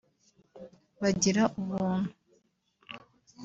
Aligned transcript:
bagira 1.01 1.43
ubumuntu 1.59 2.09